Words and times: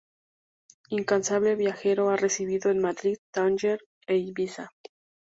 Incansable 0.89 1.53
viajero 1.53 2.09
ha 2.09 2.15
residido 2.15 2.71
en 2.71 2.79
Madrid, 2.79 3.17
Tánger 3.31 3.81
e 4.07 4.17
Ibiza. 4.17 4.71